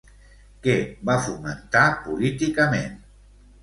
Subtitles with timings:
[0.63, 0.75] Què
[1.11, 3.01] va fomentar políticament?